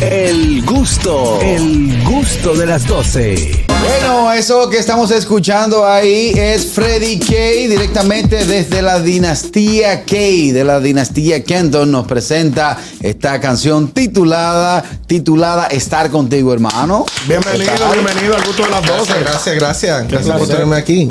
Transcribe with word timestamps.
El 0.00 0.64
gusto, 0.64 1.38
el 1.40 2.02
gusto 2.02 2.54
de 2.54 2.66
las 2.66 2.84
12. 2.86 3.64
Bueno, 3.68 4.32
eso 4.32 4.68
que 4.68 4.78
estamos 4.78 5.12
escuchando 5.12 5.86
ahí 5.86 6.32
es 6.34 6.66
Freddy 6.66 7.20
Kay 7.20 7.68
directamente 7.68 8.44
desde 8.44 8.82
la 8.82 9.00
dinastía 9.00 10.04
Kay, 10.04 10.50
de 10.50 10.64
la 10.64 10.80
dinastía 10.80 11.44
Kenton, 11.44 11.92
nos 11.92 12.08
presenta 12.08 12.76
esta 13.00 13.40
canción 13.40 13.92
titulada, 13.92 14.82
titulada 15.06 15.66
Estar 15.68 16.10
contigo, 16.10 16.52
hermano. 16.52 17.06
Bienvenido, 17.28 17.72
bienvenido 17.92 18.34
al 18.34 18.44
gusto 18.44 18.64
de 18.64 18.70
las 18.70 18.86
12. 18.86 19.12
Gracias, 19.20 19.56
gracias, 19.56 19.56
gracias. 19.56 20.08
Gracias 20.08 20.38
por 20.38 20.48
tenerme 20.48 20.76
aquí. 20.76 21.08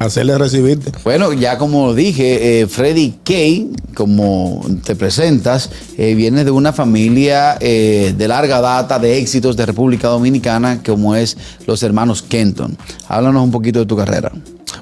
Hacerle 0.00 0.38
recibirte. 0.38 0.92
Bueno, 1.04 1.34
ya 1.34 1.58
como 1.58 1.92
dije, 1.92 2.62
eh, 2.62 2.66
Freddy 2.66 3.16
Kay, 3.22 3.70
como 3.94 4.64
te 4.82 4.96
presentas, 4.96 5.68
eh, 5.98 6.14
viene 6.14 6.42
de 6.42 6.50
una 6.50 6.72
familia 6.72 7.58
eh, 7.60 8.14
de 8.16 8.26
larga 8.26 8.62
data 8.62 8.98
de 8.98 9.18
éxitos 9.18 9.58
de 9.58 9.66
República 9.66 10.08
Dominicana, 10.08 10.82
como 10.82 11.14
es 11.14 11.36
los 11.66 11.82
hermanos 11.82 12.22
Kenton. 12.22 12.78
Háblanos 13.08 13.44
un 13.44 13.50
poquito 13.50 13.80
de 13.80 13.84
tu 13.84 13.94
carrera. 13.94 14.32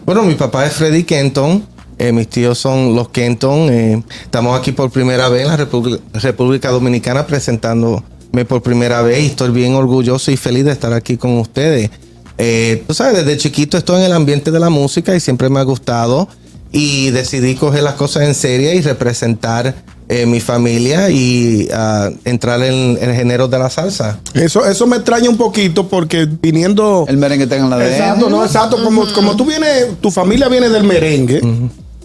Bueno, 0.07 0.23
mi 0.23 0.35
papá 0.37 0.65
es 0.67 0.75
Freddy 0.75 1.03
Kenton. 1.03 1.65
eh, 1.99 2.13
mis 2.13 2.29
tíos 2.29 2.57
son 2.59 2.95
los 2.95 3.09
Kenton. 3.09 3.73
eh, 3.73 4.01
estamos 4.23 4.57
aquí 4.57 4.71
por 4.71 4.89
primera 4.93 5.29
vez 5.29 5.43
en 5.43 5.49
la 5.49 5.57
República, 5.57 6.01
República 6.13 6.71
Dominicana 6.71 7.27
presentándome 7.27 8.45
por 8.47 8.63
primera 8.63 9.03
vez 9.03 9.25
y 9.25 9.27
estoy 9.27 9.51
bien 9.51 9.75
orgulloso 9.75 10.31
y 10.31 10.37
feliz 10.37 10.65
de 10.65 10.71
estar 10.71 10.93
aquí 10.93 11.17
con 11.17 11.39
ustedes. 11.39 11.91
Eh, 12.39 12.85
tú 12.87 12.95
sabes, 12.95 13.17
desde 13.25 13.37
chiquito 13.37 13.77
estoy 13.77 13.99
en 14.01 14.07
el 14.07 14.13
ambiente 14.13 14.51
de 14.51 14.61
la 14.61 14.71
música 14.71 15.15
y 15.15 15.21
siempre 15.21 15.49
me 15.49 15.59
ha 15.61 15.65
gustado 15.65 16.29
y 16.71 17.11
decidí 17.11 17.55
coger 17.57 17.83
las 17.83 17.95
cosas 17.95 18.25
en 18.25 18.35
serio 18.35 18.73
y 18.73 18.81
representar 18.81 19.75
eh, 20.11 20.25
mi 20.25 20.39
familia 20.41 21.11
y 21.11 21.69
ah, 21.73 22.11
entrar 22.25 22.63
en 22.63 22.97
el 23.01 23.15
género 23.15 23.49
de 23.49 23.59
la 23.59 23.69
salsa. 23.71 24.21
Eso, 24.35 24.65
eso 24.65 24.87
me 24.87 24.97
extraña 24.97 25.29
un 25.29 25.37
poquito 25.37 25.89
porque 25.89 26.27
viniendo. 26.27 27.05
El 27.09 27.17
merengue 27.19 27.45
está 27.45 27.57
en 27.57 27.69
la 27.71 27.77
de 27.79 27.91
Exacto, 27.93 28.31
no, 28.31 28.45
exacto. 28.45 28.83
Como, 28.85 29.13
como 29.13 29.37
tú 29.37 29.45
vienes, 29.45 29.87
tu 30.01 30.11
familia 30.11 30.49
viene 30.49 30.69
del 30.69 30.85
merengue. 30.85 31.41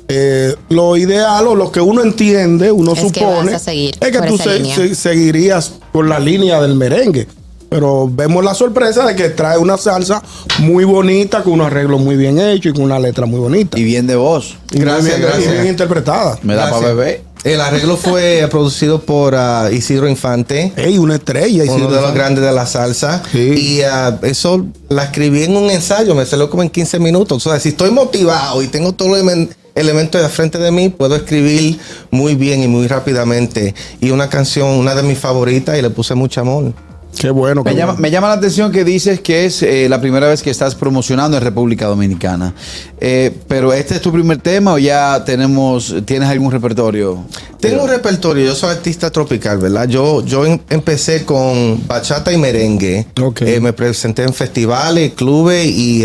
eh, 0.07 0.55
lo 0.69 0.97
ideal 0.97 1.47
o 1.47 1.55
lo 1.55 1.71
que 1.71 1.79
uno 1.79 2.01
entiende, 2.01 2.71
uno 2.71 2.91
Es 2.93 2.99
que 3.11 3.19
supone, 3.21 3.51
vas 3.53 3.61
a 3.61 3.65
seguir 3.65 3.95
es 4.01 4.11
que 4.11 4.21
tú 4.27 4.37
se- 4.37 4.65
se- 4.75 4.95
seguirías 4.95 5.71
por 5.93 6.07
la 6.07 6.19
línea 6.19 6.59
del 6.61 6.75
merengue. 6.75 7.27
Pero 7.73 8.07
vemos 8.07 8.43
la 8.45 8.53
sorpresa 8.53 9.03
de 9.07 9.15
que 9.15 9.29
trae 9.29 9.57
una 9.57 9.77
salsa 9.79 10.21
muy 10.59 10.83
bonita, 10.83 11.41
con 11.41 11.53
un 11.53 11.61
arreglo 11.61 11.97
muy 11.97 12.15
bien 12.15 12.37
hecho 12.37 12.69
y 12.69 12.73
con 12.73 12.83
una 12.83 12.99
letra 12.99 13.25
muy 13.25 13.39
bonita. 13.39 13.79
Y 13.79 13.83
bien 13.83 14.05
de 14.05 14.15
voz. 14.15 14.57
Y 14.71 14.77
Gracias, 14.79 15.05
bien- 15.17 15.21
gracias. 15.21 15.45
y 15.47 15.51
bien 15.53 15.67
interpretada. 15.69 16.37
Me 16.43 16.53
da 16.53 16.69
para 16.69 16.89
beber. 16.93 17.23
El 17.43 17.59
arreglo 17.61 17.97
fue 17.97 18.47
producido 18.51 19.01
por 19.01 19.33
ah, 19.35 19.69
Isidro 19.71 20.07
Infante. 20.07 20.71
Ey, 20.75 20.99
una 20.99 21.15
estrella. 21.15 21.63
uno 21.63 21.73
Isidro 21.73 21.87
de 21.89 21.95
los 21.95 21.99
Infante. 22.01 22.19
grandes 22.19 22.43
de 22.43 22.51
la 22.51 22.65
salsa. 22.67 23.23
Sí. 23.31 23.39
Y 23.57 23.81
ah, 23.81 24.19
eso 24.21 24.65
la 24.89 25.05
escribí 25.05 25.43
en 25.43 25.57
un 25.57 25.71
ensayo, 25.71 26.13
me 26.13 26.27
salió 26.27 26.51
como 26.51 26.61
en 26.61 26.69
15 26.69 26.99
minutos. 26.99 27.45
O 27.47 27.49
sea, 27.49 27.59
si 27.59 27.69
estoy 27.69 27.89
motivado 27.89 28.61
y 28.61 28.67
tengo 28.67 28.93
todos 28.93 29.09
los 29.11 29.19
elemen- 29.19 29.49
elementos 29.73 30.21
de 30.21 30.29
frente 30.29 30.59
de 30.59 30.69
mí, 30.71 30.89
puedo 30.89 31.15
escribir 31.15 31.79
muy 32.11 32.35
bien 32.35 32.61
y 32.61 32.67
muy 32.67 32.85
rápidamente. 32.87 33.73
Y 33.99 34.11
una 34.11 34.29
canción, 34.29 34.69
una 34.69 34.93
de 34.93 35.01
mis 35.01 35.17
favoritas, 35.17 35.75
y 35.77 35.81
le 35.81 35.89
puse 35.89 36.13
mucho 36.13 36.39
amor. 36.41 36.71
Qué 37.17 37.29
bueno. 37.29 37.63
Me 37.63 37.73
llama, 37.75 37.93
bueno. 37.93 38.01
me 38.01 38.11
llama 38.11 38.27
la 38.27 38.33
atención 38.33 38.71
que 38.71 38.83
dices 38.83 39.19
que 39.21 39.45
es 39.45 39.61
eh, 39.63 39.87
la 39.89 40.01
primera 40.01 40.27
vez 40.27 40.41
que 40.41 40.49
estás 40.49 40.75
promocionando 40.75 41.37
en 41.37 41.43
República 41.43 41.85
Dominicana. 41.85 42.53
Eh, 42.99 43.35
pero 43.47 43.71
este 43.73 43.95
es 43.95 44.01
tu 44.01 44.11
primer 44.11 44.39
tema 44.39 44.73
o 44.73 44.77
ya 44.77 45.23
tenemos, 45.25 45.95
tienes 46.05 46.27
algún 46.29 46.51
repertorio? 46.51 47.23
Tengo 47.59 47.83
un 47.83 47.89
repertorio, 47.89 48.45
yo 48.45 48.55
soy 48.55 48.71
artista 48.71 49.09
tropical, 49.09 49.57
¿verdad? 49.57 49.87
Yo, 49.87 50.25
yo 50.25 50.45
em- 50.45 50.59
empecé 50.69 51.23
con 51.23 51.85
bachata 51.87 52.33
y 52.33 52.37
merengue. 52.37 53.07
Ok. 53.21 53.41
Eh, 53.43 53.59
me 53.61 53.71
presenté 53.73 54.23
en 54.23 54.33
festivales, 54.33 55.13
clubes 55.13 55.65
y 55.65 56.03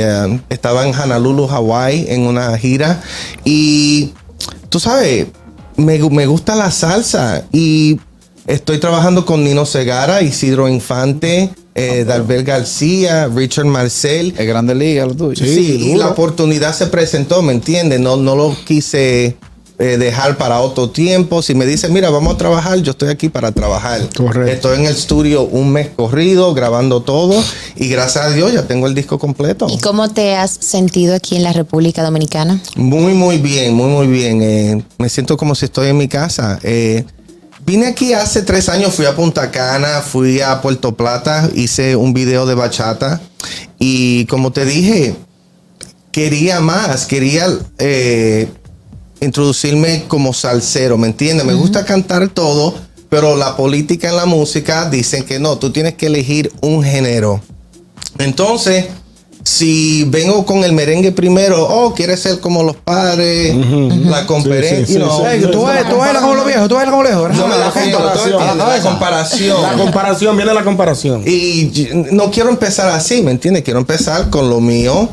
estaba 0.48 0.87
en 0.87 0.95
Honolulu, 0.95 1.48
Hawaii, 1.48 2.06
en 2.09 2.22
una 2.27 2.56
gira. 2.59 3.00
Y 3.44 4.12
tú 4.69 4.78
sabes, 4.78 5.27
me, 5.77 5.99
me 6.10 6.27
gusta 6.27 6.54
la 6.54 6.71
salsa 6.71 7.44
y 7.53 7.99
estoy 8.48 8.78
trabajando 8.78 9.25
con 9.25 9.44
Nino 9.44 9.66
Segara, 9.66 10.22
Isidro 10.22 10.69
Infante, 10.69 11.50
eh, 11.75 12.04
Dalbel 12.04 12.42
García, 12.42 13.28
Richard 13.28 13.66
Marcel. 13.66 14.34
Es 14.36 14.47
Grande 14.47 14.75
Liga 14.75 15.06
lo 15.06 15.14
tuyo. 15.14 15.44
Sí, 15.44 15.54
Sí, 15.54 15.91
y 15.92 15.94
la 15.94 16.09
oportunidad 16.09 16.75
se 16.75 16.86
presentó, 16.86 17.42
¿me 17.42 17.53
entiendes? 17.53 18.00
No, 18.00 18.16
no 18.16 18.34
lo 18.34 18.56
quise 18.64 19.36
eh, 19.78 19.97
dejar 19.97 20.36
para 20.38 20.60
otro 20.60 20.91
tiempo. 20.91 21.41
Si 21.42 21.54
me 21.54 21.66
dicen, 21.66 21.92
mira, 21.92 22.10
vamos 22.10 22.34
a 22.34 22.38
trabajar, 22.38 22.78
yo 22.78 22.92
estoy 22.92 23.10
aquí 23.10 23.28
para 23.28 23.53
trabajar. 23.53 24.00
Correcto. 24.16 24.50
Estoy 24.50 24.78
en 24.78 24.86
el 24.86 24.92
estudio 24.92 25.42
un 25.42 25.70
mes 25.70 25.91
corrido, 25.94 26.53
grabando 26.54 27.03
todo, 27.03 27.41
y 27.76 27.88
gracias 27.88 28.25
a 28.25 28.30
Dios 28.30 28.53
ya 28.53 28.66
tengo 28.66 28.86
el 28.88 28.94
disco 28.94 29.19
completo. 29.19 29.69
¿Y 29.70 29.78
cómo 29.78 30.09
te 30.09 30.34
has 30.34 30.50
sentido 30.50 31.15
aquí 31.15 31.36
en 31.36 31.44
la 31.44 31.53
República 31.53 32.03
Dominicana? 32.03 32.60
Muy, 32.76 33.12
muy 33.12 33.38
bien, 33.38 33.75
muy, 33.75 33.88
muy 33.91 34.06
bien. 34.09 34.42
Eh, 34.42 34.82
me 34.98 35.09
siento 35.09 35.36
como 35.36 35.54
si 35.54 35.66
estoy 35.66 35.88
en 35.88 35.98
mi 35.98 36.09
casa. 36.09 36.59
Eh, 36.62 37.04
vine 37.69 37.87
aquí 37.87 38.15
hace 38.15 38.41
tres 38.41 38.71
años, 38.71 38.95
fui 38.95 39.05
a 39.05 39.15
Punta 39.15 39.51
Cana, 39.51 40.01
fui 40.01 40.41
a 40.41 40.62
Puerto 40.62 40.97
Plata, 40.97 41.51
hice 41.55 41.97
un 41.97 42.15
video 42.15 42.47
de 42.47 42.55
bachata 42.55 43.21
y 43.79 44.25
como 44.25 44.53
te 44.53 44.65
dije, 44.65 45.15
quería 46.11 46.61
más, 46.61 47.05
quería 47.05 47.47
eh, 47.77 48.49
introducirme 49.21 50.05
como 50.09 50.33
salsero, 50.33 50.97
¿me 50.97 51.09
entiendes? 51.09 51.45
Me 51.45 51.53
gusta 51.53 51.84
cantar 51.84 52.31
todo, 52.31 52.75
pero 53.11 53.37
la 53.37 53.55
política 53.55 54.09
en 54.09 54.17
la 54.17 54.25
música 54.25 54.89
dicen 54.89 55.27
que 55.27 55.39
no, 55.39 55.59
tú 55.59 55.71
tienes 55.71 55.93
que 55.93 56.07
elegir 56.07 56.51
un 56.62 56.83
género. 56.83 57.43
Entonces, 58.17 58.87
si 59.48 60.04
vengo 60.04 60.44
con 60.44 60.62
el 60.62 60.75
merengue 60.75 61.10
primero, 61.10 61.66
oh, 61.66 61.94
quieres 61.94 62.20
ser 62.20 62.38
como 62.38 62.62
los 62.62 62.76
padres, 62.76 63.56
la 64.04 64.26
conferencia, 64.26 64.86
Sí, 64.86 64.92
sí, 64.92 64.98
know, 64.98 65.25
sí, 65.25 65.47
tú 65.50 65.62
bailas, 65.62 66.20
como 66.20 66.34
los 66.34 66.44
viejos, 66.44 66.69
tú 66.69 66.75
bailas 66.75 66.91
como 66.91 67.03
los 67.03 67.12
viejos. 67.12 67.34
no 67.34 67.48
la 67.48 67.70
comparación, 67.70 68.59
la 68.59 68.78
comparación. 68.82 69.62
La 69.62 69.72
comparación, 69.72 70.36
viene 70.36 70.53
la 70.53 70.64
comparación. 70.64 71.22
Y 71.26 71.88
no 72.12 72.31
quiero 72.31 72.50
empezar 72.50 72.91
así, 72.91 73.22
¿me 73.22 73.31
entiendes? 73.31 73.62
Quiero 73.64 73.78
empezar 73.81 74.28
con 74.28 74.50
lo 74.50 74.60
mío, 74.60 75.09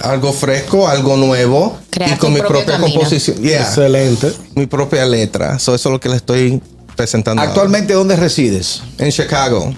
algo 0.00 0.32
fresco, 0.32 0.88
algo 0.88 1.16
nuevo 1.16 1.78
Crear 1.90 2.10
y 2.14 2.16
con 2.16 2.32
mi 2.32 2.40
propia 2.40 2.64
camino. 2.78 2.92
composición. 2.94 3.36
Yeah, 3.40 3.60
Excelente. 3.60 4.32
mi 4.56 4.66
propia 4.66 5.06
letra. 5.06 5.60
So, 5.60 5.72
eso 5.76 5.88
es 5.88 5.92
lo 5.92 6.00
que 6.00 6.08
le 6.08 6.16
estoy 6.16 6.60
presentando. 6.96 7.40
ahora. 7.40 7.52
Actualmente, 7.52 7.94
¿dónde 7.94 8.16
resides? 8.16 8.82
en 8.98 9.12
Chicago. 9.12 9.72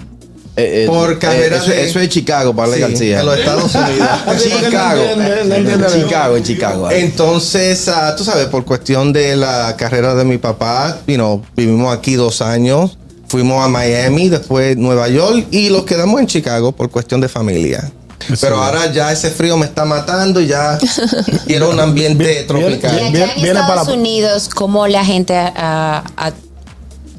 Eh, 0.57 0.83
eh, 0.83 0.85
Por 0.87 1.19
carrera 1.19 1.57
eso, 1.57 1.67
de- 1.69 1.83
eso 1.83 1.99
es 1.99 2.07
Chicago, 2.09 2.55
para 2.55 2.73
Sí, 2.73 2.79
García. 2.79 3.19
en 3.19 3.25
los 3.25 3.37
Estados 3.39 3.75
Unidos. 3.75 4.09
Chicago. 4.41 5.01
No 5.17 5.23
entiende, 5.55 5.85
Chicago, 5.93 6.37
en 6.37 6.43
Chicago. 6.43 6.87
ahí. 6.87 7.01
Entonces, 7.01 7.87
ah, 7.89 8.15
tú 8.17 8.23
sabes, 8.23 8.45
por 8.47 8.63
cuestión 8.63 9.11
de 9.11 9.35
la 9.35 9.75
carrera 9.77 10.15
de 10.15 10.23
mi 10.23 10.37
papá, 10.37 10.99
you 11.07 11.15
know, 11.15 11.41
vivimos 11.57 11.93
aquí 11.93 12.13
dos 12.15 12.41
años, 12.41 12.97
fuimos 13.27 13.65
a 13.65 13.67
Miami, 13.67 14.29
después 14.29 14.77
Nueva 14.77 15.09
York 15.09 15.47
y 15.51 15.67
los 15.69 15.83
quedamos 15.83 16.21
en 16.21 16.27
Chicago 16.27 16.71
por 16.71 16.89
cuestión 16.89 17.19
de 17.19 17.27
familia. 17.27 17.91
Pero 18.39 18.63
ahora 18.63 18.89
ya 18.93 19.11
ese 19.11 19.29
frío 19.31 19.57
me 19.57 19.65
está 19.65 19.83
matando 19.83 20.39
y 20.39 20.47
ya 20.47 20.79
quiero 21.47 21.69
un 21.69 21.79
ambiente 21.81 22.23
Bien, 22.23 22.47
tropical. 22.47 22.95
Y 22.95 22.99
allá 22.99 23.09
Viene- 23.11 23.33
en 23.35 23.45
Estados 23.57 23.67
para- 23.87 23.93
Unidos, 23.93 24.49
¿cómo 24.55 24.87
la 24.87 25.03
gente 25.03 25.35
ha, 25.35 25.51
ha- 26.15 26.31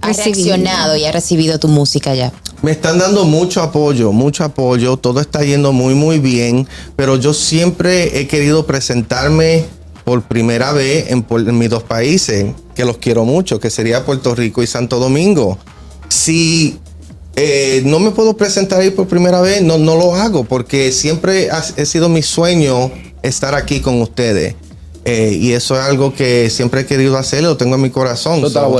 ha 0.00 0.12
reaccionado 0.12 0.96
y 0.96 1.04
ha 1.04 1.12
recibido 1.12 1.58
tu 1.58 1.68
música 1.68 2.12
allá? 2.12 2.32
Me 2.62 2.70
están 2.70 2.98
dando 2.98 3.24
mucho 3.24 3.62
apoyo, 3.62 4.12
mucho 4.12 4.44
apoyo, 4.44 4.96
todo 4.96 5.20
está 5.20 5.44
yendo 5.44 5.72
muy 5.72 5.94
muy 5.94 6.18
bien, 6.18 6.66
pero 6.96 7.16
yo 7.16 7.34
siempre 7.34 8.18
he 8.18 8.26
querido 8.26 8.66
presentarme 8.66 9.66
por 10.04 10.22
primera 10.22 10.72
vez 10.72 11.10
en, 11.10 11.26
mis 11.58 11.68
dos 11.68 11.82
países, 11.82 12.46
que 12.74 12.84
los 12.84 12.98
quiero 12.98 13.24
mucho, 13.24 13.60
que 13.60 13.70
sería 13.70 14.04
Puerto 14.04 14.34
Rico 14.34 14.62
y 14.62 14.66
Santo 14.66 14.98
Domingo. 14.98 15.58
Si 16.08 16.78
eh, 17.34 17.82
no 17.84 17.98
me 17.98 18.12
puedo 18.12 18.36
presentar 18.36 18.80
ahí 18.80 18.90
por 18.90 19.08
primera 19.08 19.40
vez, 19.40 19.62
no, 19.62 19.78
no 19.78 19.96
lo 19.96 20.14
hago, 20.14 20.44
porque 20.44 20.92
siempre 20.92 21.50
ha 21.50 21.62
sido 21.62 22.08
mi 22.08 22.22
sueño 22.22 22.90
estar 23.22 23.54
aquí 23.54 23.80
con 23.80 24.00
ustedes. 24.00 24.54
Eh, 25.08 25.38
y 25.40 25.52
eso 25.52 25.76
es 25.78 25.82
algo 25.86 26.12
que 26.12 26.50
siempre 26.50 26.80
he 26.80 26.86
querido 26.86 27.16
hacer, 27.16 27.42
lo 27.44 27.56
tengo 27.56 27.76
en 27.76 27.82
mi 27.82 27.90
corazón. 27.90 28.40
So- 28.50 28.76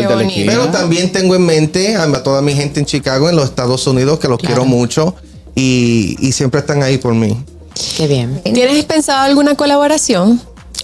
pero 0.46 0.66
también 0.70 1.12
tengo 1.12 1.34
en 1.36 1.46
mente 1.46 1.94
a, 1.94 2.02
a 2.02 2.22
toda 2.24 2.42
mi 2.42 2.52
gente 2.54 2.80
en 2.80 2.86
Chicago, 2.86 3.30
en 3.30 3.36
los 3.36 3.44
Estados 3.46 3.86
Unidos, 3.86 4.18
que 4.18 4.26
los 4.28 4.38
Claro. 4.38 4.54
quiero 4.56 4.64
mucho 4.64 5.14
y, 5.54 6.16
y 6.18 6.32
siempre 6.32 6.60
están 6.60 6.82
ahí 6.82 6.98
por 6.98 7.14
mí. 7.14 7.36
Qué 7.96 8.06
bien. 8.08 8.40
¿Tienes 8.42 8.84
pensado 8.86 9.20
alguna 9.20 9.54
colaboración? 9.54 10.40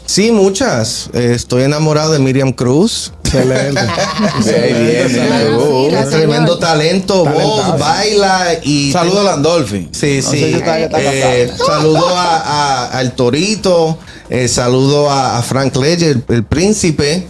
Sí, 0.06 0.30
muchas. 0.30 1.08
Eh, 1.12 1.32
estoy 1.34 1.62
enamorado 1.62 2.12
de 2.12 2.18
Miriam 2.18 2.52
Cruz. 2.52 3.12
Excelente. 3.24 3.80
Bien. 4.44 5.54
Uh, 5.56 5.88
tremendo 6.10 6.58
talento, 6.58 7.24
voz, 7.24 7.78
baila 7.78 8.58
y. 8.62 8.92
Saludo 8.92 9.20
a 9.20 9.24
Landolfi. 9.24 9.88
Sí, 9.92 10.20
No 10.22 10.30
sé 10.30 10.36
sí. 10.36 10.44
si 10.44 10.52
está- 10.54 10.78
está 10.80 10.98
Eh, 11.00 11.50
saludo 11.66 12.08
a, 12.16 12.36
a- 12.36 12.98
al 12.98 13.12
Torito, 13.14 13.98
eh, 14.34 14.48
saludo 14.48 15.10
a, 15.10 15.36
a 15.38 15.42
Frank 15.42 15.76
Ledger, 15.76 16.10
el, 16.28 16.34
el 16.34 16.44
príncipe, 16.44 17.26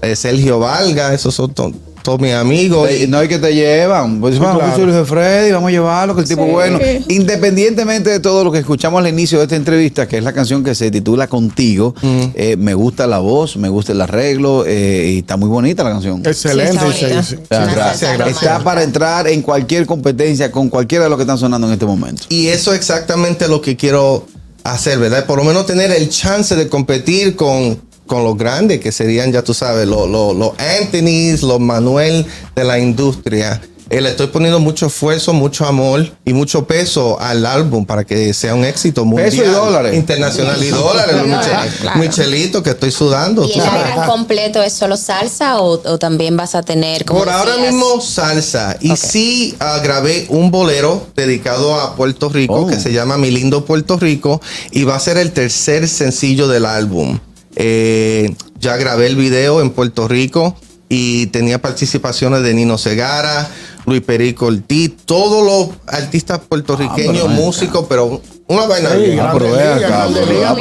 eh, 0.00 0.16
Sergio 0.16 0.58
Valga, 0.58 1.12
esos 1.12 1.34
son 1.34 1.52
to- 1.52 1.72
todos 2.02 2.20
mis 2.20 2.32
amigos. 2.34 2.88
Y- 2.88 3.08
no 3.08 3.18
hay 3.18 3.26
que 3.26 3.38
te 3.40 3.52
llevan. 3.52 4.20
Pues 4.20 4.38
vamos 4.38 4.62
claro. 4.62 4.74
a 4.74 4.78
Luis 4.78 4.94
de 4.94 5.04
Freddy, 5.04 5.50
vamos 5.50 5.68
a 5.68 5.72
llevarlo, 5.72 6.14
que 6.14 6.20
el 6.22 6.28
tipo 6.28 6.44
es 6.46 6.52
bueno. 6.52 6.78
Independientemente 7.08 8.10
de 8.10 8.20
todo 8.20 8.44
lo 8.44 8.52
que 8.52 8.60
escuchamos 8.60 9.00
al 9.00 9.08
inicio 9.08 9.38
de 9.38 9.44
esta 9.44 9.56
entrevista, 9.56 10.06
que 10.06 10.18
es 10.18 10.22
la 10.22 10.32
canción 10.32 10.62
que 10.62 10.76
se 10.76 10.90
titula 10.92 11.26
Contigo, 11.26 11.94
eh, 12.34 12.54
me 12.56 12.74
gusta 12.74 13.08
la 13.08 13.18
voz, 13.18 13.56
me 13.56 13.68
gusta 13.68 13.90
el 13.92 14.00
arreglo 14.00 14.64
eh, 14.66 15.14
y 15.14 15.18
está 15.18 15.36
muy 15.36 15.48
bonita 15.48 15.82
la 15.82 15.90
canción. 15.90 16.22
Excelente. 16.24 16.78
Sí, 16.92 17.04
está 17.06 17.22
sí, 17.24 17.34
sí. 17.36 17.42
Gracias. 17.50 18.20
Está 18.28 18.60
para 18.62 18.84
entrar 18.84 19.26
en 19.26 19.42
cualquier 19.42 19.84
competencia 19.84 20.52
con 20.52 20.68
cualquiera 20.68 21.04
de 21.04 21.10
los 21.10 21.16
que 21.18 21.22
están 21.24 21.38
sonando 21.38 21.66
en 21.66 21.72
este 21.72 21.86
momento. 21.86 22.22
Y 22.28 22.46
eso 22.46 22.70
es 22.72 22.78
exactamente 22.78 23.48
lo 23.48 23.60
que 23.60 23.76
quiero 23.76 24.26
hacer, 24.72 24.98
¿verdad? 24.98 25.26
Por 25.26 25.38
lo 25.38 25.44
menos 25.44 25.66
tener 25.66 25.90
el 25.92 26.08
chance 26.08 26.54
de 26.56 26.68
competir 26.68 27.36
con, 27.36 27.80
con 28.06 28.24
los 28.24 28.36
grandes, 28.36 28.80
que 28.80 28.92
serían, 28.92 29.32
ya 29.32 29.42
tú 29.42 29.54
sabes, 29.54 29.86
los 29.86 30.08
los- 30.08 30.34
los 30.36 30.52
Anthony's, 30.80 31.42
los 31.42 31.60
Manuel 31.60 32.26
de 32.54 32.64
la 32.64 32.78
industria. 32.78 33.60
Eh, 33.88 34.00
le 34.00 34.10
estoy 34.10 34.26
poniendo 34.26 34.58
mucho 34.58 34.86
esfuerzo, 34.86 35.32
mucho 35.32 35.64
amor 35.64 36.10
y 36.24 36.32
mucho 36.32 36.66
peso 36.66 37.20
al 37.20 37.46
álbum 37.46 37.86
para 37.86 38.02
que 38.04 38.34
sea 38.34 38.54
un 38.56 38.64
éxito 38.64 39.04
mundial. 39.04 39.30
Peso 39.30 39.44
y 39.44 39.46
dólares. 39.46 39.94
Internacional 39.94 40.60
y 40.62 40.68
dólares. 40.70 41.14
los 41.16 41.26
Michel- 41.28 41.70
Claro. 41.80 42.00
Michelito 42.00 42.62
que 42.64 42.70
estoy 42.70 42.90
sudando. 42.90 43.44
¿Y 43.44 43.52
tú 43.52 43.60
el 43.60 43.66
álbum 43.68 44.06
completo 44.06 44.60
es 44.60 44.72
solo 44.72 44.96
salsa 44.96 45.60
o, 45.60 45.80
o 45.88 45.98
también 45.98 46.36
vas 46.36 46.56
a 46.56 46.62
tener 46.62 47.04
como 47.04 47.20
Por 47.20 47.30
ahora 47.30 47.56
mismo 47.58 48.00
salsa. 48.00 48.76
Y 48.80 48.96
sí 48.96 49.54
ah, 49.60 49.78
grabé 49.82 50.26
un 50.30 50.50
bolero 50.50 51.06
dedicado 51.14 51.80
a 51.80 51.94
Puerto 51.94 52.28
Rico 52.28 52.54
Oh. 52.62 52.66
que 52.66 52.80
se 52.80 52.92
llama 52.92 53.16
Mi 53.18 53.30
lindo 53.30 53.64
Puerto 53.64 53.96
Rico 53.98 54.40
y 54.72 54.82
va 54.84 54.96
a 54.96 55.00
ser 55.00 55.16
el 55.16 55.30
tercer 55.32 55.86
sencillo 55.88 56.48
del 56.48 56.64
álbum. 56.66 57.18
Eh, 57.54 58.34
ya 58.58 58.76
grabé 58.76 59.06
el 59.06 59.16
video 59.16 59.60
en 59.60 59.70
Puerto 59.70 60.08
Rico 60.08 60.56
y 60.88 61.26
tenía 61.26 61.60
participaciones 61.60 62.42
de 62.42 62.54
Nino 62.54 62.78
Segara, 62.78 63.48
Luis 63.86 64.02
Perico 64.02 64.46
Ortiz, 64.46 64.92
todos 65.04 65.44
los 65.44 65.76
artistas 65.86 66.40
puertorriqueños, 66.48 67.12
pero 67.12 67.28
ven 67.28 67.36
músicos, 67.36 67.86
pero 67.88 68.20
una 68.48 68.66
vaina 68.66 68.90
Sí. 68.90 69.18
Ah, 69.18 69.34
Liga, 69.34 70.06
Liga, 70.26 70.54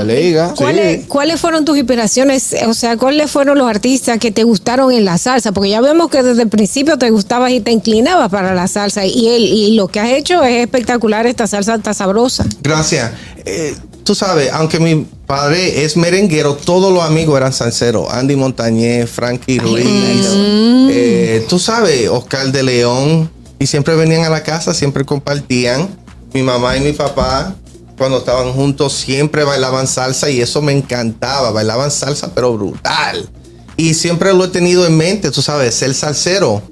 ah, 0.00 0.04
Liga. 0.04 0.54
¿Cuáles, 0.56 1.06
¿Cuáles 1.06 1.40
fueron 1.40 1.64
tus 1.64 1.76
inspiraciones? 1.76 2.54
O 2.66 2.74
sea, 2.74 2.96
¿cuáles 2.96 3.30
fueron 3.30 3.58
los 3.58 3.68
artistas 3.68 4.18
que 4.18 4.30
te 4.30 4.44
gustaron 4.44 4.92
en 4.92 5.04
la 5.04 5.18
salsa? 5.18 5.50
Porque 5.50 5.70
ya 5.70 5.80
vemos 5.80 6.08
que 6.08 6.22
desde 6.22 6.42
el 6.42 6.48
principio 6.48 6.98
te 6.98 7.10
gustabas 7.10 7.50
y 7.50 7.60
te 7.60 7.72
inclinabas 7.72 8.30
para 8.30 8.54
la 8.54 8.68
salsa. 8.68 9.06
Y, 9.06 9.28
el, 9.28 9.42
y 9.42 9.74
lo 9.74 9.88
que 9.88 9.98
has 9.98 10.10
hecho 10.10 10.42
es 10.44 10.62
espectacular. 10.64 11.26
Esta 11.26 11.48
salsa 11.48 11.74
está 11.74 11.94
sabrosa. 11.94 12.44
Gracias. 12.62 13.10
Eh, 13.44 13.74
tú 14.04 14.14
sabes, 14.14 14.50
aunque 14.52 14.78
mi 14.80 15.06
padre 15.26 15.84
es 15.84 15.96
merenguero, 15.96 16.54
todos 16.54 16.92
los 16.92 17.02
amigos 17.02 17.36
eran 17.36 17.52
salseros. 17.52 18.10
Andy 18.10 18.36
Montañez, 18.36 19.10
Frankie 19.10 19.58
Ruiz, 19.58 19.86
eh, 19.86 21.44
tú 21.48 21.58
sabes, 21.58 22.08
Oscar 22.08 22.52
de 22.52 22.62
León. 22.62 23.30
Y 23.58 23.66
siempre 23.66 23.94
venían 23.94 24.24
a 24.24 24.28
la 24.28 24.42
casa, 24.42 24.74
siempre 24.74 25.04
compartían. 25.04 25.88
Mi 26.32 26.42
mamá 26.42 26.76
y 26.76 26.80
mi 26.80 26.92
papá, 26.92 27.54
cuando 27.96 28.18
estaban 28.18 28.52
juntos, 28.52 28.92
siempre 28.92 29.44
bailaban 29.44 29.86
salsa 29.86 30.28
y 30.30 30.40
eso 30.40 30.60
me 30.60 30.72
encantaba. 30.72 31.52
Bailaban 31.52 31.90
salsa, 31.90 32.34
pero 32.34 32.52
brutal. 32.54 33.28
Y 33.76 33.94
siempre 33.94 34.34
lo 34.34 34.44
he 34.44 34.48
tenido 34.48 34.84
en 34.86 34.96
mente, 34.96 35.30
tú 35.30 35.42
sabes, 35.42 35.74
ser 35.74 35.94
salsero. 35.94 36.62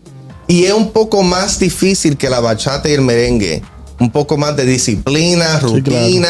Y 0.48 0.64
es 0.64 0.72
un 0.72 0.90
poco 0.90 1.22
más 1.22 1.60
difícil 1.60 2.16
que 2.16 2.28
la 2.28 2.40
bachata 2.40 2.88
y 2.88 2.92
el 2.92 3.02
merengue. 3.02 3.62
Un 4.00 4.10
poco 4.10 4.36
más 4.36 4.56
de 4.56 4.66
disciplina, 4.66 5.60
rutina. 5.60 6.28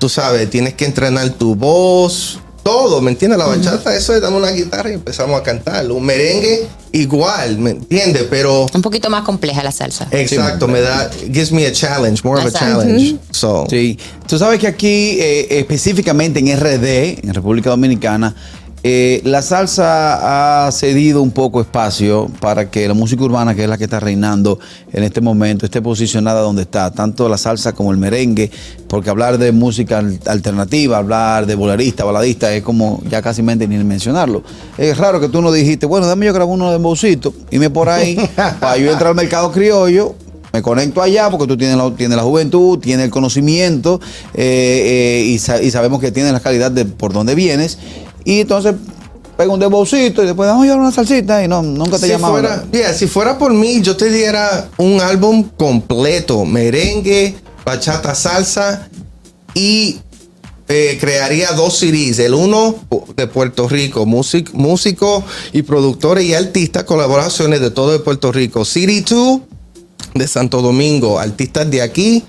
Tú 0.00 0.08
sabes, 0.08 0.48
tienes 0.48 0.74
que 0.74 0.86
entrenar 0.86 1.28
tu 1.30 1.54
voz. 1.54 2.40
Todo, 2.62 3.00
¿me 3.00 3.10
entiendes? 3.10 3.38
La 3.38 3.46
bachata, 3.46 3.94
eso 3.94 4.14
es 4.14 4.20
dame 4.20 4.36
una 4.36 4.50
guitarra 4.50 4.90
y 4.90 4.94
empezamos 4.94 5.38
a 5.38 5.42
cantar. 5.42 5.90
Un 5.90 6.04
merengue, 6.04 6.66
igual, 6.92 7.58
¿me 7.58 7.70
entiendes? 7.70 8.26
Pero, 8.28 8.66
Un 8.72 8.82
poquito 8.82 9.08
más 9.10 9.24
compleja 9.24 9.62
la 9.62 9.72
salsa. 9.72 10.08
exacto, 10.10 10.68
me 10.68 10.80
da, 10.80 11.10
gives 11.26 11.52
me 11.52 11.66
a 11.66 11.72
challenge, 11.72 12.22
more 12.24 12.40
of 12.40 12.46
a 12.46 12.58
challenge. 12.58 13.16
So, 13.30 13.66
Sí, 13.68 13.98
tú 14.26 14.38
sabes 14.38 14.58
que 14.58 14.66
aquí, 14.66 15.18
eh, 15.20 15.58
específicamente 15.58 16.40
en 16.40 16.48
RD, 16.58 17.20
en 17.26 17.34
República 17.34 17.70
Dominicana, 17.70 18.34
eh, 18.82 19.20
la 19.24 19.42
salsa 19.42 20.66
ha 20.66 20.72
cedido 20.72 21.20
un 21.20 21.32
poco 21.32 21.60
espacio 21.60 22.30
para 22.40 22.70
que 22.70 22.88
la 22.88 22.94
música 22.94 23.22
urbana, 23.24 23.54
que 23.54 23.64
es 23.64 23.68
la 23.68 23.76
que 23.76 23.84
está 23.84 24.00
reinando 24.00 24.58
en 24.92 25.02
este 25.04 25.20
momento, 25.20 25.66
esté 25.66 25.82
posicionada 25.82 26.40
donde 26.40 26.62
está, 26.62 26.90
tanto 26.90 27.28
la 27.28 27.36
salsa 27.36 27.72
como 27.74 27.90
el 27.92 27.98
merengue, 27.98 28.50
porque 28.88 29.10
hablar 29.10 29.36
de 29.36 29.52
música 29.52 29.98
al- 29.98 30.18
alternativa, 30.26 30.96
hablar 30.96 31.44
de 31.46 31.54
bolerista, 31.56 32.04
baladista, 32.04 32.54
es 32.54 32.62
como 32.62 33.02
ya 33.08 33.20
casi 33.20 33.42
mente 33.42 33.68
ni 33.68 33.76
mencionarlo. 33.84 34.42
Es 34.78 34.96
raro 34.96 35.20
que 35.20 35.28
tú 35.28 35.42
no 35.42 35.52
dijiste, 35.52 35.84
bueno, 35.84 36.06
dame 36.06 36.24
yo 36.26 36.32
grabo 36.32 36.52
uno 36.54 36.70
de 36.72 36.78
Bowcito, 36.78 37.34
y 37.50 37.58
me 37.58 37.68
por 37.68 37.90
ahí, 37.90 38.16
para 38.60 38.78
yo 38.78 38.90
entrar 38.90 39.10
al 39.10 39.14
mercado 39.16 39.52
criollo, 39.52 40.14
me 40.52 40.62
conecto 40.62 41.00
allá 41.00 41.30
porque 41.30 41.46
tú 41.46 41.56
tienes 41.56 41.76
la, 41.76 41.94
tienes 41.94 42.16
la 42.16 42.24
juventud, 42.24 42.78
tienes 42.80 43.04
el 43.04 43.10
conocimiento 43.12 44.00
eh, 44.34 45.20
eh, 45.22 45.24
y, 45.26 45.38
sa- 45.38 45.62
y 45.62 45.70
sabemos 45.70 46.00
que 46.00 46.10
tienes 46.10 46.32
la 46.32 46.40
calidad 46.40 46.72
de 46.72 46.86
por 46.86 47.12
dónde 47.12 47.36
vienes. 47.36 47.78
Y 48.24 48.40
entonces 48.40 48.74
pego 49.36 49.54
un 49.54 49.60
debocito 49.60 50.22
y 50.22 50.26
después 50.26 50.48
vamos 50.48 50.62
a 50.62 50.66
llevar 50.66 50.80
una 50.80 50.92
salsita 50.92 51.42
y 51.42 51.48
no, 51.48 51.62
nunca 51.62 51.98
te 51.98 52.06
si 52.08 52.22
fuera, 52.22 52.64
yeah, 52.72 52.92
si 52.92 53.06
fuera 53.06 53.38
por 53.38 53.54
mí, 53.54 53.80
yo 53.80 53.96
te 53.96 54.10
diera 54.10 54.68
un 54.76 55.00
álbum 55.00 55.44
completo, 55.56 56.44
merengue, 56.44 57.36
bachata, 57.64 58.14
salsa 58.14 58.88
y 59.54 59.98
eh, 60.68 60.98
crearía 61.00 61.52
dos 61.52 61.78
CDs. 61.78 62.18
El 62.18 62.34
uno 62.34 62.76
de 63.16 63.26
Puerto 63.26 63.66
Rico, 63.68 64.04
músic- 64.06 64.52
músicos 64.52 65.24
y 65.52 65.62
productores 65.62 66.24
y 66.26 66.34
artistas, 66.34 66.84
colaboraciones 66.84 67.60
de 67.60 67.70
todo 67.70 67.92
de 67.92 67.98
Puerto 68.00 68.30
Rico. 68.32 68.64
CD 68.64 69.02
2 69.08 69.40
de 70.14 70.28
Santo 70.28 70.60
Domingo, 70.60 71.18
artistas 71.18 71.70
de 71.70 71.80
aquí 71.82 72.22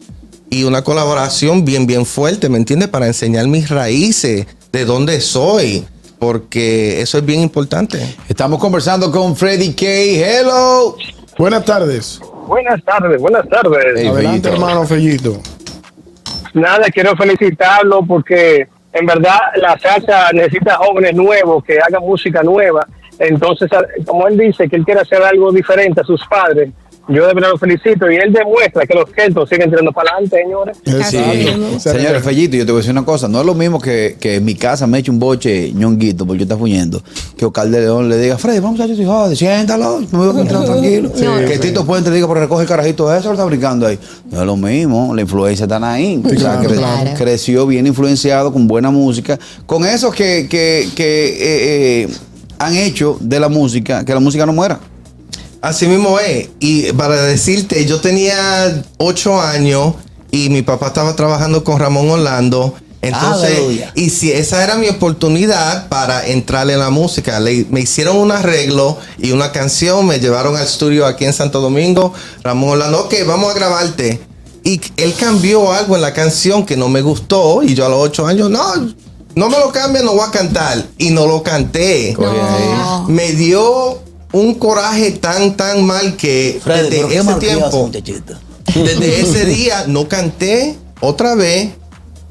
y 0.50 0.64
una 0.64 0.84
colaboración 0.84 1.66
bien, 1.66 1.86
bien 1.88 2.06
fuerte, 2.06 2.48
¿me 2.50 2.58
entiendes? 2.58 2.90
Para 2.90 3.08
enseñar 3.08 3.48
mis 3.48 3.70
raíces, 3.70 4.48
de 4.72 4.86
dónde 4.86 5.20
soy, 5.20 5.86
porque 6.20 7.02
eso 7.02 7.18
es 7.18 7.26
bien 7.26 7.42
importante. 7.42 8.00
Estamos 8.30 8.60
conversando 8.60 9.12
con 9.12 9.36
Freddy 9.36 9.74
K. 9.74 9.86
Hello. 9.86 10.96
Buenas 11.38 11.66
tardes. 11.66 12.20
Buenas 12.48 12.84
tardes, 12.84 13.22
buenas 13.22 13.48
tardes. 13.50 13.86
Hey, 13.96 14.08
Adelante, 14.08 14.50
Fellito. 14.50 14.50
hermano 14.50 14.86
Fellito. 14.86 15.42
Nada, 16.54 16.86
quiero 16.94 17.16
felicitarlo 17.16 18.04
porque 18.06 18.68
en 18.94 19.06
verdad 19.06 19.40
la 19.56 19.78
salsa 19.80 20.32
necesita 20.34 20.76
jóvenes 20.76 21.16
nuevos 21.16 21.64
que 21.64 21.80
hagan 21.80 22.02
música 22.02 22.44
nueva. 22.44 22.86
Entonces, 23.20 23.70
como 24.06 24.28
él 24.28 24.38
dice 24.38 24.68
que 24.68 24.76
él 24.76 24.84
quiere 24.84 25.02
hacer 25.02 25.22
algo 25.22 25.52
diferente 25.52 26.02
a 26.02 26.04
sus 26.04 26.26
padres, 26.28 26.72
yo 27.14 27.28
de 27.28 27.34
verdad 27.34 27.50
lo 27.52 27.58
felicito 27.58 28.10
y 28.12 28.16
él 28.16 28.32
demuestra 28.34 28.86
que 28.86 28.94
los 28.94 29.06
kentos 29.12 29.50
siguen 29.50 29.70
tirando 29.70 29.92
para 29.92 30.12
adelante, 30.12 30.38
señores. 30.44 30.78
Así 31.02 31.18
mismo. 31.18 31.68
Excelente. 31.74 31.80
Señores, 32.04 32.24
Fellito, 32.24 32.58
yo 32.58 32.66
te 32.66 32.72
voy 32.72 32.80
a 32.80 32.82
decir 32.82 32.92
una 32.92 33.06
cosa. 33.06 33.28
No 33.28 33.40
es 33.42 33.46
lo 33.46 33.54
mismo 33.54 33.80
que, 33.80 34.18
que 34.20 34.36
en 34.36 34.46
mi 34.46 34.56
casa 34.56 34.88
me 34.88 35.00
eche 35.00 35.12
un 35.12 35.20
boche 35.20 35.72
ñonguito 35.74 36.26
porque 36.26 36.40
yo 36.40 36.44
está 36.44 36.58
fuñendo. 36.58 37.02
Que 37.38 37.46
Oscar 37.46 37.70
de 37.70 37.82
León 37.82 38.10
le 38.10 38.18
diga, 38.18 38.38
Freddy, 38.38 38.60
vamos 38.60 38.80
a 38.80 38.86
hacer 38.86 39.06
joder, 39.06 39.36
siéntalo, 39.38 40.00
me 40.00 40.18
voy 40.18 40.28
a 40.28 40.32
encontrar 40.32 40.66
tranquilo. 40.66 41.12
que 41.48 41.58
Tito 41.60 41.86
Puente 41.86 42.12
diga, 42.12 42.28
pero 42.28 42.40
recoge 42.42 42.64
el 42.64 42.68
carajito 42.70 43.14
eso, 43.16 43.28
lo 43.30 43.34
está 43.34 43.46
brincando 43.46 43.86
ahí. 43.88 44.00
No 44.32 44.40
es 44.42 44.46
lo 44.46 44.56
mismo, 44.58 45.14
la 45.16 45.22
influencia 45.22 45.64
está 45.64 45.92
ahí. 45.94 46.22
O 46.24 46.30
sea, 46.30 46.38
claro, 46.38 46.70
cre- 46.70 46.78
claro. 46.78 47.10
Creció 47.18 47.66
bien 47.68 47.88
influenciado, 47.88 48.52
con 48.54 48.68
buena 48.68 48.92
música. 48.92 49.38
Con 49.66 49.86
esos 49.86 50.14
que, 50.14 50.48
que, 50.50 50.88
que 50.96 51.28
eh, 51.28 52.04
eh, 52.04 52.08
han 52.60 52.76
hecho 52.76 53.18
de 53.20 53.40
la 53.40 53.50
música, 53.50 54.06
que 54.06 54.14
la 54.14 54.20
música 54.20 54.46
no 54.46 54.54
muera. 54.54 54.80
Así 55.62 55.88
mismo 55.88 56.20
es. 56.20 56.50
Y 56.60 56.92
para 56.94 57.22
decirte, 57.24 57.86
yo 57.86 58.02
tenía 58.02 58.84
ocho 58.98 59.40
años 59.42 59.94
y 60.32 60.50
mi 60.50 60.62
papá 60.64 60.88
estaba 60.88 61.16
trabajando 61.16 61.64
con 61.64 61.80
Ramón 61.80 62.10
Orlando. 62.10 62.74
Entonces, 63.04 63.58
Aleluya. 63.58 63.92
y 63.96 64.12
si 64.12 64.32
esa 64.32 64.64
era 64.64 64.76
mi 64.76 64.88
oportunidad 64.88 65.88
para 65.90 66.26
entrar 66.28 66.70
en 66.70 66.78
la 66.78 66.92
música, 66.92 67.40
Le- 67.40 67.66
me 67.72 67.82
hicieron 67.82 68.16
un 68.18 68.32
arreglo 68.32 68.98
y 69.18 69.32
una 69.32 69.52
canción, 69.52 70.06
me 70.06 70.20
llevaron 70.20 70.56
al 70.56 70.64
estudio 70.66 71.08
aquí 71.08 71.26
en 71.26 71.34
Santo 71.34 71.62
Domingo. 71.62 72.14
Ramón 72.44 72.70
Orlando, 72.72 73.02
ok, 73.06 73.14
vamos 73.26 73.52
a 73.52 73.56
grabarte. 73.56 74.22
Y 74.64 74.80
él 74.98 75.16
cambió 75.20 75.72
algo 75.74 75.96
en 75.96 76.02
la 76.04 76.14
canción 76.14 76.64
que 76.64 76.78
no 76.78 76.90
me 76.90 77.02
gustó 77.02 77.64
y 77.64 77.74
yo 77.74 77.88
a 77.88 77.90
los 77.90 78.00
ocho 78.04 78.28
años, 78.28 78.52
no, 78.52 78.62
no 79.34 79.50
me 79.50 79.58
lo 79.58 79.72
cambia, 79.72 80.04
no 80.04 80.14
voy 80.14 80.26
a 80.28 80.32
cantar. 80.32 80.86
Y 81.00 81.10
no 81.10 81.26
lo 81.26 81.42
canté. 81.42 82.16
No. 82.20 83.06
Me 83.10 83.32
dio 83.32 84.00
un 84.34 84.56
coraje 84.56 85.12
tan, 85.12 85.56
tan 85.58 85.86
mal 85.86 86.16
que 86.18 86.60
desde 86.84 86.98
ese 87.20 87.30
tiempo, 87.40 87.90
desde 88.74 89.22
ese 89.22 89.46
día 89.46 89.86
no 89.88 90.08
canté 90.08 90.78
otra 91.02 91.36
vez 91.36 91.70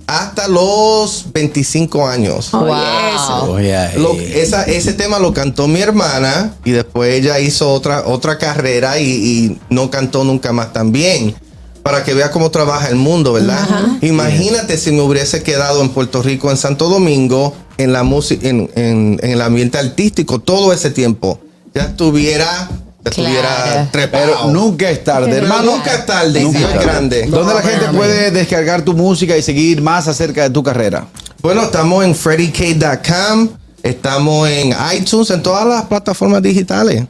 hasta 0.06 0.48
los 0.48 1.26
25 1.32 2.06
años. 2.08 2.50
Wow. 2.52 3.56
Ahí. 3.92 3.98
Lo- 3.98 4.14
esa- 4.20 4.64
ese 4.64 4.92
tema 4.92 5.18
lo 5.20 5.32
cantó 5.32 5.68
mi 5.68 5.80
hermana 5.80 6.54
y 6.64 6.72
después 6.72 7.14
ella 7.14 7.38
hizo 7.38 7.72
otra, 7.72 8.04
otra 8.06 8.36
carrera 8.38 8.98
y, 8.98 9.04
y 9.08 9.58
no 9.68 9.88
cantó 9.90 10.24
nunca 10.24 10.52
más 10.52 10.72
también. 10.72 11.34
Para 11.82 12.04
que 12.04 12.12
vea 12.12 12.30
cómo 12.30 12.50
trabaja 12.50 12.88
el 12.88 12.96
mundo, 12.96 13.32
¿verdad? 13.32 13.66
Imagínate 14.02 14.76
si 14.76 14.90
me 14.92 15.00
hubiese 15.00 15.42
quedado 15.42 15.80
en 15.80 15.88
Puerto 15.90 16.22
Rico, 16.22 16.50
en 16.50 16.56
Santo 16.58 16.88
Domingo, 16.90 17.54
en 17.78 17.92
la 17.94 18.02
música, 18.02 18.46
en, 18.48 18.68
en- 18.74 19.18
en 19.22 19.30
el 19.30 19.40
ambiente 19.40 19.78
artístico 19.78 20.40
todo 20.40 20.72
ese 20.74 20.90
tiempo. 20.90 21.40
Ya 21.74 21.82
estuviera, 21.82 22.68
ya 23.04 23.10
estuviera 23.10 23.48
Claro. 23.64 23.88
trepado. 23.92 24.24
Pero 24.26 24.50
nunca 24.52 24.90
es 24.90 25.04
tarde, 25.04 25.36
hermano. 25.36 25.72
nunca 25.76 25.94
es 25.94 26.06
tarde, 26.06 26.40
Nunca 26.42 26.58
es 26.58 26.84
grande. 26.84 27.26
¿Dónde 27.26 27.54
la 27.54 27.62
gente 27.62 27.86
puede 27.96 28.30
descargar 28.30 28.82
tu 28.82 28.94
música 28.94 29.36
y 29.36 29.42
seguir 29.42 29.80
más 29.82 30.08
acerca 30.08 30.42
de 30.42 30.50
tu 30.50 30.62
carrera? 30.62 31.06
Bueno, 31.42 31.62
estamos 31.62 32.04
en 32.04 32.14
freddyk.com, 32.14 33.48
estamos 33.82 34.48
en 34.48 34.74
iTunes, 34.94 35.30
en 35.30 35.42
todas 35.42 35.66
las 35.66 35.84
plataformas 35.84 36.42
digitales. 36.42 37.04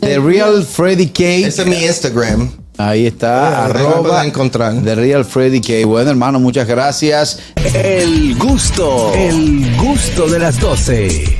The 0.00 0.18
Real 0.18 0.64
Freddy 0.64 1.08
K. 1.08 1.24
Ese 1.46 1.62
es 1.62 1.66
mi 1.68 1.84
Instagram. 1.84 2.50
Ahí 2.76 3.06
está, 3.08 3.64
arroba 3.64 4.24
encontrar. 4.24 4.72
The 4.84 4.94
Real 4.94 5.24
Freddy 5.24 5.60
K. 5.60 5.84
Bueno, 5.84 6.10
hermano, 6.10 6.38
muchas 6.38 6.68
gracias. 6.68 7.40
El 7.74 8.36
gusto, 8.38 9.12
el 9.14 9.76
gusto 9.76 10.28
de 10.28 10.38
las 10.38 10.60
12. 10.60 11.36